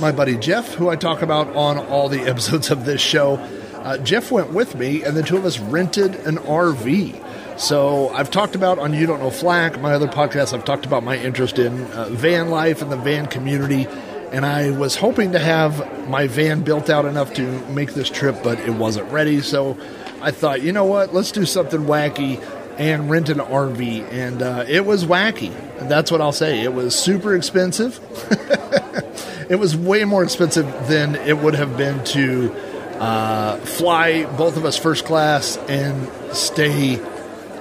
[0.00, 3.34] my buddy Jeff, who I talk about on all the episodes of this show,
[3.74, 7.25] uh, Jeff went with me, and the two of us rented an RV.
[7.56, 11.02] So I've talked about on You Don't Know Flack, my other podcast, I've talked about
[11.02, 13.86] my interest in uh, van life and the van community.
[14.30, 18.42] And I was hoping to have my van built out enough to make this trip,
[18.42, 19.40] but it wasn't ready.
[19.40, 19.78] So
[20.20, 22.44] I thought, you know what, let's do something wacky
[22.78, 24.12] and rent an RV.
[24.12, 25.50] And uh, it was wacky.
[25.88, 26.60] That's what I'll say.
[26.60, 27.98] It was super expensive.
[29.48, 32.54] it was way more expensive than it would have been to
[33.00, 37.00] uh, fly both of us first class and stay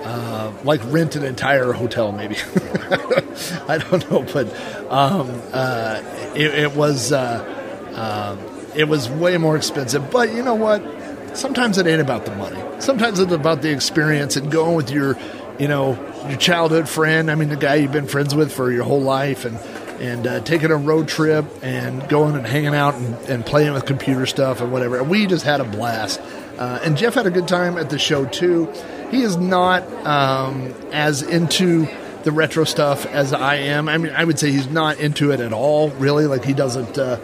[0.05, 2.35] uh, like rent an entire hotel, maybe.
[3.67, 4.47] I don't know, but
[4.91, 5.99] um, uh,
[6.35, 7.43] it, it was uh,
[7.95, 8.39] um,
[8.75, 10.11] it was way more expensive.
[10.11, 10.83] But you know what?
[11.35, 12.61] Sometimes it ain't about the money.
[12.79, 15.17] Sometimes it's about the experience and going with your,
[15.57, 15.93] you know,
[16.29, 17.31] your childhood friend.
[17.31, 19.57] I mean, the guy you've been friends with for your whole life, and
[19.99, 23.85] and uh, taking a road trip and going and hanging out and, and playing with
[23.85, 25.03] computer stuff and whatever.
[25.03, 26.21] We just had a blast.
[26.57, 28.71] Uh, and Jeff had a good time at the show too.
[29.11, 31.87] He is not um, as into
[32.23, 33.87] the retro stuff as I am.
[33.87, 36.25] I mean, I would say he's not into it at all, really.
[36.25, 37.17] Like, he doesn't uh,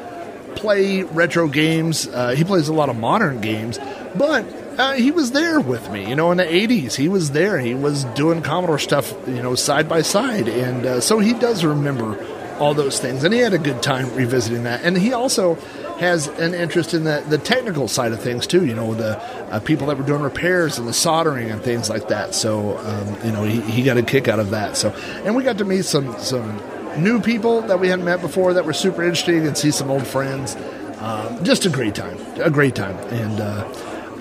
[0.56, 2.08] play retro games.
[2.08, 3.80] Uh, he plays a lot of modern games,
[4.16, 4.46] but
[4.78, 6.96] uh, he was there with me, you know, in the 80s.
[6.96, 7.60] He was there.
[7.60, 10.48] He was doing Commodore stuff, you know, side by side.
[10.48, 12.16] And uh, so he does remember
[12.62, 13.24] all those things.
[13.24, 14.84] And he had a good time revisiting that.
[14.84, 15.56] And he also
[16.00, 18.66] has an interest in the, the technical side of things too.
[18.66, 19.20] You know, the
[19.52, 22.36] uh, people that were doing repairs and the soldering and things like that.
[22.36, 24.78] So um, you know, he, he got a kick out of that.
[24.78, 24.92] So
[25.26, 26.62] and we got to meet some some
[26.98, 30.06] new people that we hadn't met before that were super interesting and see some old
[30.06, 30.56] friends.
[31.00, 32.96] Um, just a great time, a great time.
[33.10, 33.44] And uh,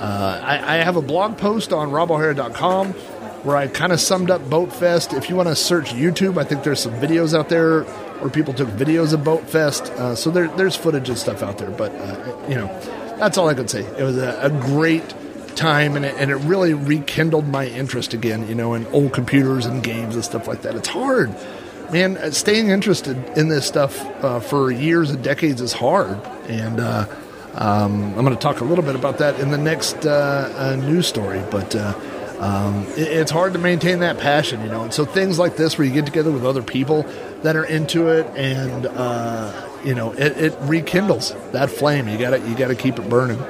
[0.01, 2.95] uh, I, I have a blog post on robohara.com
[3.43, 5.13] where I kind of summed up Boat Fest.
[5.13, 7.85] If you want to search YouTube, I think there's some videos out there
[8.21, 9.85] where people took videos of Boat Fest.
[9.93, 11.71] Uh, so there, there's footage and stuff out there.
[11.71, 12.67] But, uh, you know,
[13.19, 13.85] that's all I could say.
[13.99, 15.15] It was a, a great
[15.57, 19.67] time and it, and it really rekindled my interest again, you know, in old computers
[19.67, 20.75] and games and stuff like that.
[20.75, 21.35] It's hard.
[21.93, 26.19] Man, uh, staying interested in this stuff uh, for years and decades is hard.
[26.49, 27.07] And uh,
[27.55, 31.07] um, I'm going to talk a little bit about that in the next uh, news
[31.07, 31.43] story.
[31.51, 31.75] But
[32.41, 34.83] um, it, it's hard to maintain that passion, you know.
[34.83, 37.03] And so things like this, where you get together with other people
[37.43, 42.09] that are into it, and uh, you know, it, it rekindles that flame.
[42.09, 43.41] You got to you got to keep it burning.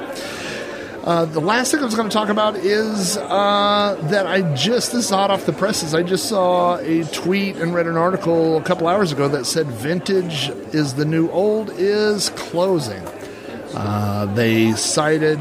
[1.03, 4.93] Uh, the last thing I was going to talk about is uh, that I just,
[4.93, 8.59] this is hot off the presses, I just saw a tweet and read an article
[8.59, 13.03] a couple hours ago that said vintage is the new old is closing.
[13.75, 15.39] Uh, they cited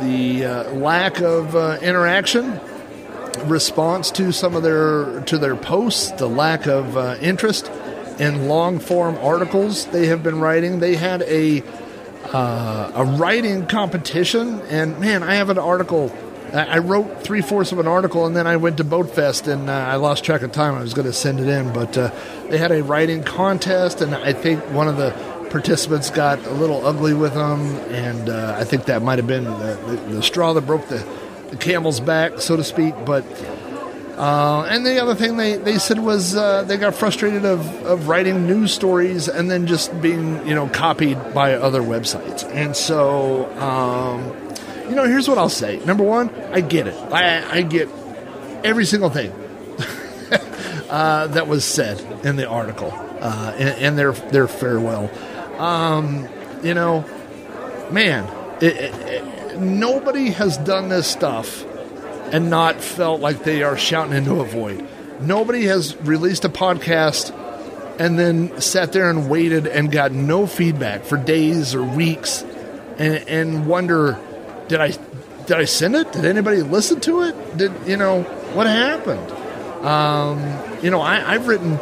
[0.00, 2.60] the uh, lack of uh, interaction
[3.44, 7.70] response to some of their to their posts, the lack of uh, interest
[8.18, 10.80] in long form articles they have been writing.
[10.80, 11.62] They had a
[12.32, 16.12] uh, a writing competition, and man, I have an article.
[16.52, 19.68] I wrote three fourths of an article, and then I went to Boat Fest, and
[19.68, 20.74] uh, I lost track of time.
[20.74, 22.12] I was going to send it in, but uh,
[22.48, 25.10] they had a writing contest, and I think one of the
[25.50, 29.44] participants got a little ugly with them, and uh, I think that might have been
[29.44, 31.06] the, the, the straw that broke the,
[31.50, 32.94] the camel's back, so to speak.
[33.04, 33.24] But
[34.16, 38.08] uh, and the other thing they, they said was uh, they got frustrated of, of
[38.08, 42.42] writing news stories and then just being you know copied by other websites.
[42.50, 44.24] And so um,
[44.88, 45.78] you know here's what I'll say.
[45.84, 46.96] Number one, I get it.
[47.12, 47.90] I, I get
[48.64, 49.32] every single thing
[50.90, 55.10] uh, that was said in the article uh, and, and their their farewell.
[55.58, 56.28] Um,
[56.62, 57.04] you know,
[57.90, 58.28] man,
[58.60, 61.64] it, it, it, nobody has done this stuff
[62.32, 64.86] and not felt like they are shouting into a void.
[65.20, 67.34] Nobody has released a podcast
[67.98, 72.42] and then sat there and waited and got no feedback for days or weeks
[72.98, 74.18] and, and wonder
[74.68, 74.88] did I
[75.46, 76.10] did I send it?
[76.12, 77.56] Did anybody listen to it?
[77.56, 79.30] Did you know what happened?
[79.86, 80.40] Um,
[80.82, 81.78] you know, I, I've written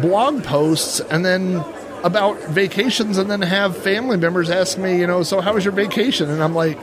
[0.00, 1.64] blog posts and then
[2.04, 5.72] about vacations and then have family members ask me, you know, so how was your
[5.72, 6.30] vacation?
[6.30, 6.78] And I'm like,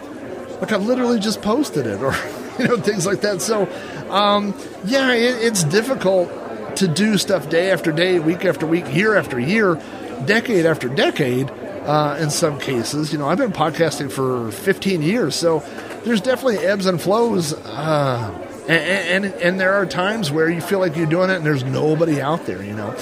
[0.59, 2.13] like I literally just posted it or
[2.59, 3.41] you know things like that.
[3.41, 3.69] So
[4.09, 6.29] um, yeah, it, it's difficult
[6.77, 9.79] to do stuff day after day, week after week, year after year,
[10.25, 11.49] decade after decade.
[11.81, 15.63] Uh, in some cases, you know, I've been podcasting for 15 years, so
[16.03, 17.53] there's definitely ebbs and flows.
[17.53, 21.45] Uh, and, and, and there are times where you feel like you're doing it and
[21.45, 22.95] there's nobody out there, you know.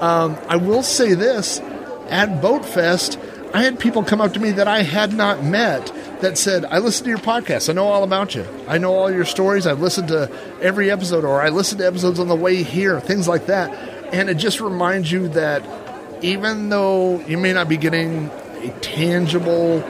[0.00, 1.58] Um, I will say this
[2.10, 3.18] at Boat Fest,
[3.54, 6.78] I had people come up to me that I had not met that said, I
[6.78, 7.68] listened to your podcast.
[7.68, 8.46] I know all about you.
[8.68, 9.66] I know all your stories.
[9.66, 13.28] I've listened to every episode, or I listened to episodes on the way here, things
[13.28, 13.70] like that.
[14.12, 15.62] And it just reminds you that
[16.22, 18.30] even though you may not be getting
[18.62, 19.80] a tangible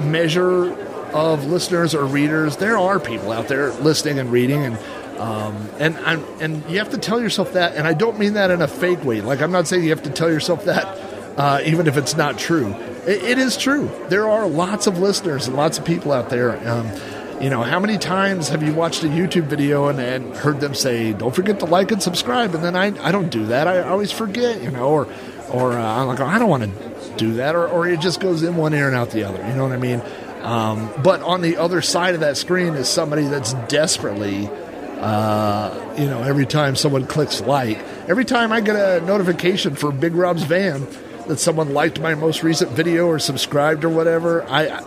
[0.00, 0.72] measure
[1.12, 4.78] of listeners or readers, there are people out there listening and reading and
[5.18, 8.50] um, and I'm, and you have to tell yourself that, and I don't mean that
[8.50, 9.20] in a fake way.
[9.20, 10.98] Like I'm not saying you have to tell yourself that,
[11.36, 12.74] uh, even if it's not true.
[13.06, 13.90] It, it is true.
[14.08, 16.56] There are lots of listeners and lots of people out there.
[16.68, 16.90] Um,
[17.40, 20.74] you know, how many times have you watched a YouTube video and, and heard them
[20.74, 23.66] say, "Don't forget to like and subscribe," and then I, I don't do that.
[23.66, 24.62] I always forget.
[24.62, 25.08] You know, or
[25.50, 28.42] or uh, I'm like, I don't want to do that, or, or it just goes
[28.42, 29.46] in one ear and out the other.
[29.46, 30.02] You know what I mean?
[30.42, 34.48] Um, but on the other side of that screen is somebody that's desperately,
[34.98, 37.78] uh, you know, every time someone clicks like,
[38.08, 40.86] every time I get a notification for Big Rob's van
[41.28, 44.84] that someone liked my most recent video or subscribed or whatever, I.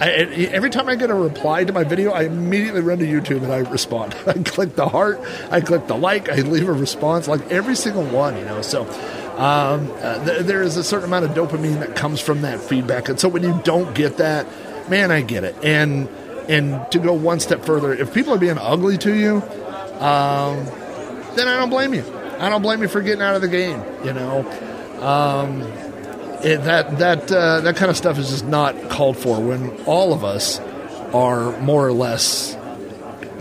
[0.00, 3.44] I, every time I get a reply to my video, I immediately run to YouTube
[3.44, 4.16] and I respond.
[4.26, 5.20] I click the heart,
[5.52, 8.60] I click the like, I leave a response, like every single one, you know.
[8.60, 8.82] So
[9.36, 13.08] um, uh, th- there is a certain amount of dopamine that comes from that feedback,
[13.08, 14.48] and so when you don't get that,
[14.88, 15.56] man, I get it.
[15.62, 16.08] And
[16.48, 19.36] and to go one step further, if people are being ugly to you,
[20.00, 20.64] um,
[21.36, 22.04] then I don't blame you.
[22.38, 23.82] I don't blame you for getting out of the game.
[24.04, 24.42] You know,
[25.04, 25.60] um,
[26.42, 30.12] it, that that uh, that kind of stuff is just not called for when all
[30.12, 30.58] of us
[31.12, 32.56] are more or less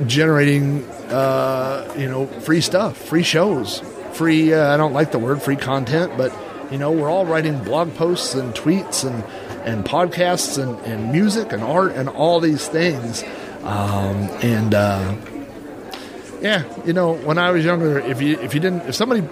[0.05, 3.79] generating, uh, you know, free stuff, free shows,
[4.13, 4.53] free.
[4.53, 6.35] Uh, I don't like the word free content, but
[6.71, 9.23] you know, we're all writing blog posts and tweets and
[9.65, 13.23] and podcasts and, and music and art and all these things.
[13.63, 15.15] Um, and uh,
[16.41, 19.25] yeah, you know, when I was younger, if you if you didn't if somebody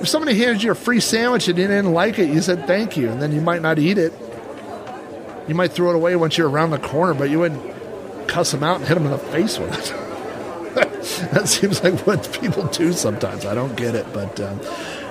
[0.00, 2.96] if somebody handed you a free sandwich and you didn't like it, you said thank
[2.96, 4.12] you, and then you might not eat it.
[5.48, 7.62] You might throw it away once you're around the corner, but you wouldn't
[8.28, 10.06] cuss them out and hit them in the face with it.
[11.32, 13.46] that seems like what people do sometimes.
[13.46, 14.60] I don't get it, but um,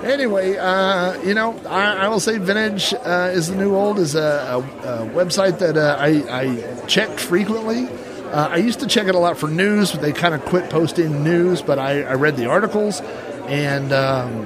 [0.03, 4.13] anyway, uh, you know, I, I, will say Vintage uh, is the new old is
[4.13, 7.87] a, a, a website that uh, I, I check frequently.
[8.31, 10.69] Uh, I used to check it a lot for news, but they kind of quit
[10.69, 11.61] posting news.
[11.61, 13.01] But I, I read the articles,
[13.47, 14.45] and um,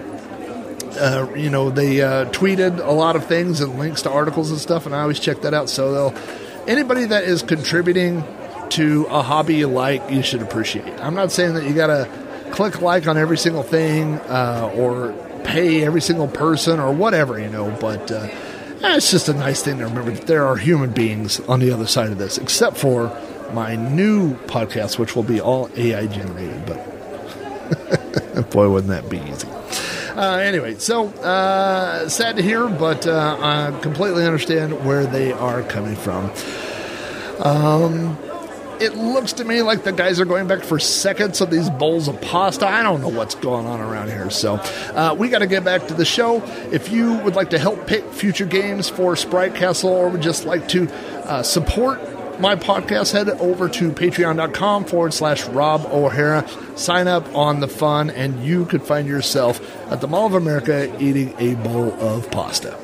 [0.97, 4.59] uh, you know they uh, tweeted a lot of things and links to articles and
[4.59, 5.69] stuff, and I always check that out.
[5.69, 6.13] So
[6.67, 8.23] anybody that is contributing
[8.69, 10.87] to a hobby you like, you should appreciate.
[10.99, 12.07] I'm not saying that you got to
[12.51, 15.13] click like on every single thing uh, or
[15.43, 18.27] pay every single person or whatever, you know, but uh,
[18.81, 21.87] it's just a nice thing to remember that there are human beings on the other
[21.87, 23.15] side of this, except for
[23.53, 26.65] my new podcast, which will be all AI generated.
[26.65, 29.47] But boy, wouldn't that be easy.
[30.19, 35.63] Uh, anyway, so uh, sad to hear, but uh, I completely understand where they are
[35.63, 36.29] coming from.
[37.39, 38.17] Um,
[38.81, 42.09] it looks to me like the guys are going back for seconds of these bowls
[42.09, 42.67] of pasta.
[42.67, 44.29] I don't know what's going on around here.
[44.29, 46.43] So uh, we got to get back to the show.
[46.69, 50.45] If you would like to help pick future games for Sprite Castle or would just
[50.45, 50.91] like to
[51.29, 52.01] uh, support
[52.39, 56.47] my podcast, head over to patreon.com forward slash Rob O'Hara.
[56.75, 59.59] Sign up on the fun, and you could find yourself
[59.91, 62.77] at the Mall of America eating a bowl of pasta.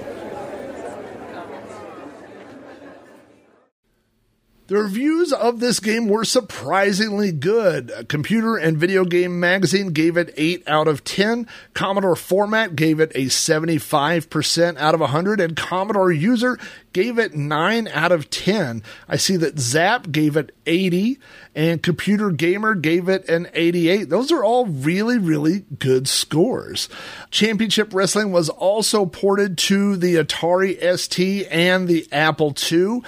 [4.67, 8.07] The reviews of this game were surprisingly good.
[8.09, 11.47] Computer and Video Game Magazine gave it 8 out of 10.
[11.75, 15.39] Commodore Format gave it a 75% out of 100.
[15.39, 16.57] And Commodore User
[16.95, 18.81] gave it 9 out of 10.
[19.09, 21.19] I see that Zzap gave it 80
[21.53, 24.05] and Computer Gamer gave it an 88.
[24.05, 26.87] Those are all really, really good scores.
[27.31, 33.01] Championship Wrestling was also ported to the Atari ST and the Apple II.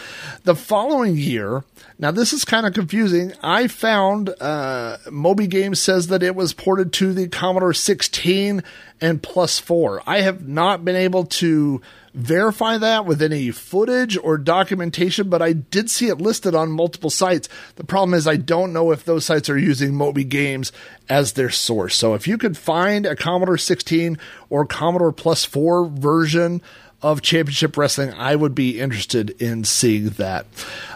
[0.43, 1.63] The following year,
[1.99, 3.33] now, this is kind of confusing.
[3.41, 8.61] I found uh, Moby Games says that it was ported to the Commodore 16
[9.01, 10.03] and Plus 4.
[10.05, 11.81] I have not been able to
[12.13, 17.09] verify that with any footage or documentation, but I did see it listed on multiple
[17.09, 17.49] sites.
[17.77, 20.71] The problem is, I don't know if those sites are using Moby Games
[21.09, 21.95] as their source.
[21.95, 24.19] So, if you could find a Commodore 16
[24.51, 26.61] or Commodore Plus 4 version
[27.01, 30.47] of Championship Wrestling, I would be interested in seeing that.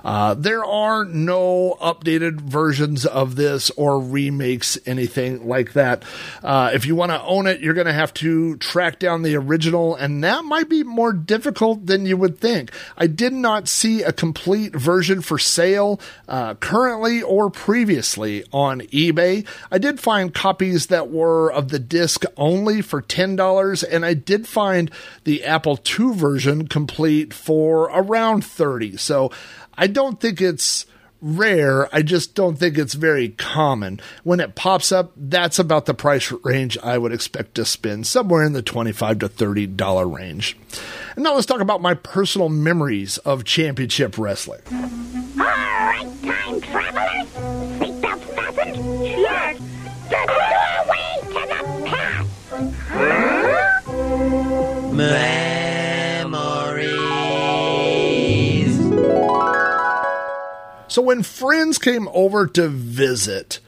[0.04, 6.04] Uh, there are no updated versions of this or remakes, anything like that.
[6.42, 9.36] Uh, if you want to own it, you're going to have to track down the
[9.36, 12.72] original, and that might be more difficult than you would think.
[12.98, 19.46] I did not see a complete version for sale uh, currently or previously on eBay.
[19.70, 24.48] I did find copies that were of the disc only for $10, and I did
[24.48, 24.90] find
[25.26, 28.98] the Apple II version complete for around 30.
[28.98, 29.32] So
[29.76, 30.86] I don't think it's
[31.22, 31.94] rare.
[31.96, 34.00] I just don't think it's very common.
[34.24, 38.44] When it pops up, that's about the price range I would expect to spend, somewhere
[38.44, 40.58] in the 25 to $30 range.
[41.16, 44.62] And now let's talk about my personal memories of championship wrestling.
[44.72, 47.28] All right, time travelers.
[47.80, 49.06] Seatbelts fastened.
[49.06, 49.60] Yes.
[50.10, 52.30] The doorway to the past.
[52.90, 53.42] Huh?
[60.92, 63.62] So when friends came over to visit,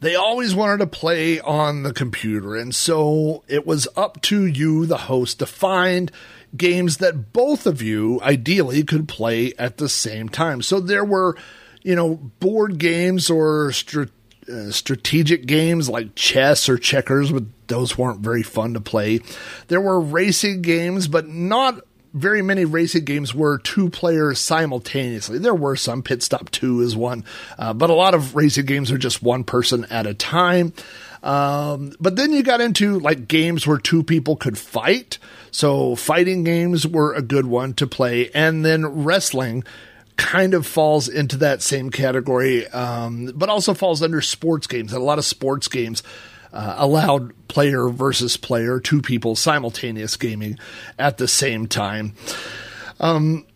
[0.00, 2.54] they always wanted to play on the computer.
[2.54, 6.12] And so it was up to you, the host, to find
[6.54, 10.60] games that both of you ideally could play at the same time.
[10.60, 11.34] So there were,
[11.82, 18.20] you know, board games or uh, strategic games like chess or checkers, but those weren't
[18.20, 19.20] very fun to play.
[19.68, 21.85] There were racing games, but not
[22.16, 25.38] very many racing games were two players simultaneously.
[25.38, 27.24] There were some, Pit Stop 2 is one,
[27.58, 30.72] uh, but a lot of racing games are just one person at a time.
[31.22, 35.18] Um, but then you got into like games where two people could fight.
[35.50, 38.30] So fighting games were a good one to play.
[38.30, 39.64] And then wrestling
[40.16, 44.92] kind of falls into that same category, um, but also falls under sports games.
[44.94, 46.02] And a lot of sports games
[46.56, 50.58] uh, allowed player versus player, two people simultaneous gaming
[50.98, 52.14] at the same time.
[52.98, 53.46] Um,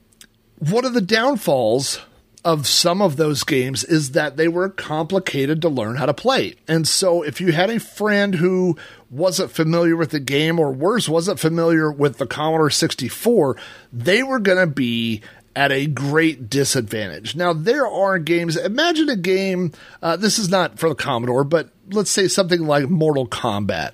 [0.59, 2.01] one of the downfalls
[2.45, 6.55] of some of those games is that they were complicated to learn how to play.
[6.69, 8.77] And so if you had a friend who
[9.11, 13.57] wasn't familiar with the game or worse wasn't familiar with the Commodore 64,
[13.93, 15.23] they were going to be
[15.61, 17.37] at a great disadvantage.
[17.37, 21.69] Now, there are games, imagine a game, uh, this is not for the Commodore, but
[21.91, 23.93] let's say something like Mortal Kombat.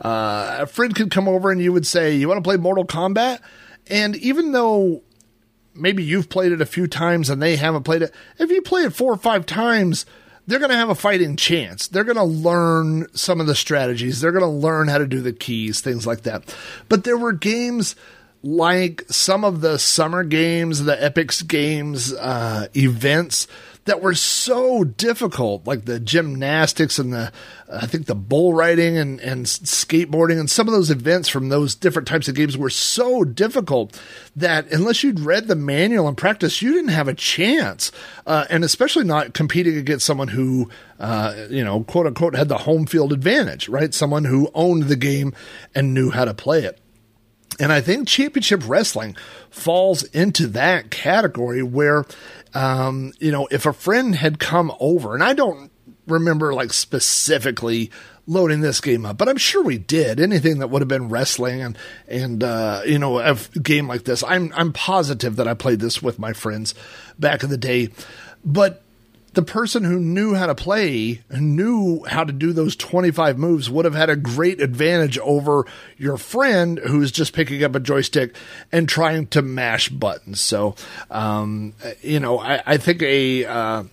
[0.00, 2.86] Uh, a friend could come over and you would say, You want to play Mortal
[2.86, 3.40] Kombat?
[3.88, 5.02] And even though
[5.74, 8.82] maybe you've played it a few times and they haven't played it, if you play
[8.82, 10.06] it four or five times,
[10.46, 11.88] they're going to have a fighting chance.
[11.88, 14.20] They're going to learn some of the strategies.
[14.20, 16.54] They're going to learn how to do the keys, things like that.
[16.88, 17.96] But there were games
[18.42, 23.46] like some of the summer games, the Epyx games uh, events
[23.88, 27.32] that were so difficult, like the gymnastics and the,
[27.72, 31.74] I think the bull riding and, and skateboarding and some of those events from those
[31.74, 33.98] different types of games were so difficult
[34.36, 37.90] that unless you'd read the manual and practice, you didn't have a chance.
[38.26, 40.68] Uh, and especially not competing against someone who,
[41.00, 43.94] uh, you know, quote unquote, had the home field advantage, right?
[43.94, 45.32] Someone who owned the game
[45.74, 46.78] and knew how to play it.
[47.60, 49.16] And I think championship wrestling
[49.50, 52.04] falls into that category where,
[52.54, 55.70] um, you know, if a friend had come over, and I don't
[56.06, 57.90] remember like specifically
[58.26, 61.62] loading this game up, but I'm sure we did anything that would have been wrestling
[61.62, 64.22] and and uh, you know a game like this.
[64.22, 66.74] I'm I'm positive that I played this with my friends
[67.18, 67.88] back in the day,
[68.44, 68.82] but
[69.38, 73.84] the person who knew how to play knew how to do those 25 moves would
[73.84, 75.64] have had a great advantage over
[75.96, 78.34] your friend who's just picking up a joystick
[78.72, 80.40] and trying to mash buttons.
[80.40, 80.74] So,
[81.08, 81.72] um,
[82.02, 83.44] you know, I, I think a.
[83.44, 83.84] Uh,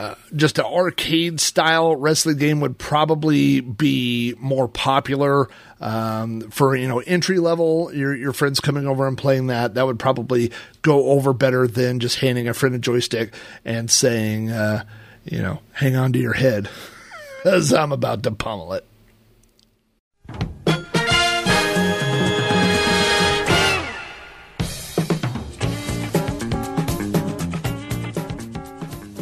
[0.00, 5.46] uh, just an arcade style wrestling game would probably be more popular
[5.78, 7.92] um, for you know entry level.
[7.92, 12.00] Your your friends coming over and playing that that would probably go over better than
[12.00, 14.84] just handing a friend a joystick and saying, uh,
[15.26, 16.70] you know, hang on to your head
[17.44, 18.86] as I'm about to pummel it.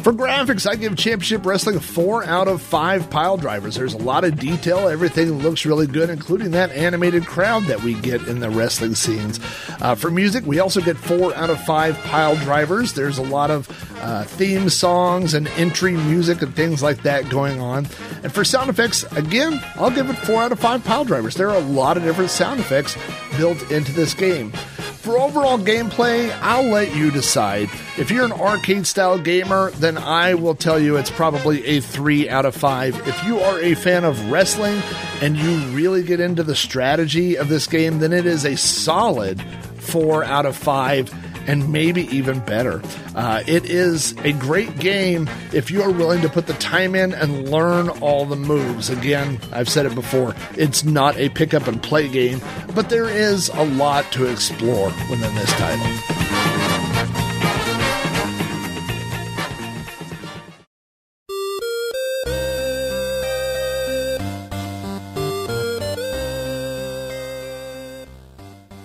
[0.03, 3.75] For graphics, I give Championship Wrestling a 4 out of 5 pile drivers.
[3.75, 7.95] There's a lot of detail, everything looks really good, including that animated crowd that we
[7.95, 9.41] get in the wrestling scenes.
[9.81, 12.93] Uh, for music, we also get 4 out of 5 pile drivers.
[12.93, 13.67] There's a lot of
[13.99, 17.85] uh, theme songs and entry music and things like that going on.
[18.23, 21.35] And for sound effects, again, I'll give it 4 out of 5 pile drivers.
[21.35, 22.97] There are a lot of different sound effects
[23.37, 24.53] built into this game.
[24.99, 27.69] For overall gameplay, I'll let you decide.
[27.97, 32.29] If you're an arcade style gamer, then I will tell you it's probably a 3
[32.29, 33.07] out of 5.
[33.07, 34.81] If you are a fan of wrestling
[35.21, 39.41] and you really get into the strategy of this game, then it is a solid
[39.77, 42.79] 4 out of 5 and maybe even better.
[43.15, 47.11] Uh, it is a great game if you are willing to put the time in
[47.11, 48.91] and learn all the moves.
[48.91, 52.39] Again, I've said it before, it's not a pick up and play game,
[52.75, 56.28] but there is a lot to explore within this title.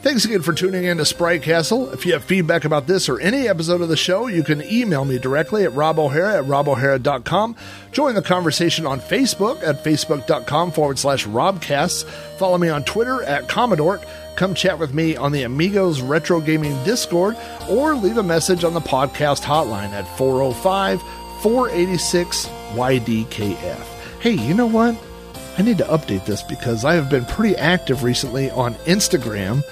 [0.05, 1.91] Thanks again for tuning in to Sprite Castle.
[1.95, 5.07] If you have feedback about this or any episode of the show, you can email
[5.07, 7.57] me directly at robohara at robohara.com.
[7.91, 12.05] Join the conversation on Facebook at facebook.com forward slash robcasts.
[12.37, 13.99] Follow me on Twitter at Commodore.
[14.37, 17.35] Come chat with me on the Amigos Retro Gaming Discord
[17.71, 21.01] or leave a message on the podcast hotline at 405
[21.41, 22.45] 486
[22.75, 24.21] YDKF.
[24.21, 25.03] Hey, you know what?
[25.57, 29.63] I need to update this because I have been pretty active recently on Instagram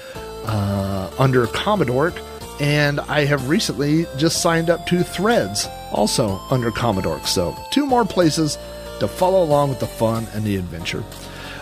[0.45, 2.13] uh, under Commodore,
[2.59, 7.19] and I have recently just signed up to Threads, also under Commodore.
[7.25, 8.57] So, two more places
[8.99, 11.03] to follow along with the fun and the adventure.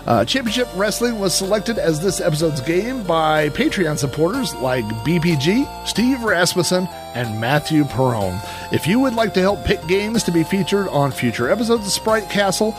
[0.07, 6.23] Uh, Championship Wrestling was selected as this episode's game by Patreon supporters like BPG, Steve
[6.23, 8.39] Rasmussen, and Matthew Perrone.
[8.71, 11.91] If you would like to help pick games to be featured on future episodes of
[11.91, 12.75] Sprite Castle,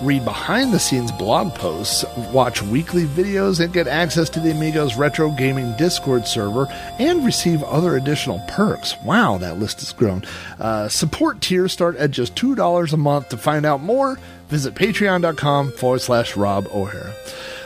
[0.00, 4.96] read behind the scenes blog posts, watch weekly videos, and get access to the Amigos
[4.96, 6.66] Retro Gaming Discord server
[6.98, 9.00] and receive other additional perks.
[9.02, 10.24] Wow, that list has grown.
[10.58, 13.28] Uh, support tiers start at just $2 a month.
[13.30, 14.18] To find out more,
[14.48, 17.14] visit patreon.com forward slash Rob O'Hara.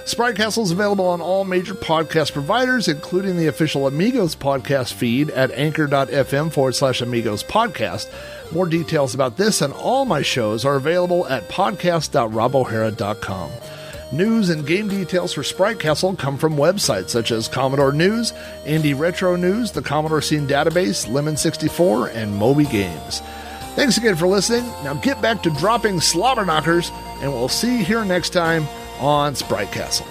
[0.07, 5.31] Sprite Castle is available on all major podcast providers, including the official Amigos podcast feed
[5.31, 8.09] at anchor.fm forward slash Amigos podcast.
[8.53, 13.51] More details about this and all my shows are available at podcast.robohara.com.
[14.13, 18.33] News and game details for Sprite Castle come from websites such as Commodore News,
[18.65, 23.21] Indie Retro News, the Commodore Scene Database, Lemon 64, and Moby Games.
[23.75, 24.65] Thanks again for listening.
[24.85, 28.69] Now get back to dropping slobber knockers, and we'll see you here next time
[29.01, 30.07] on Sprite Castle.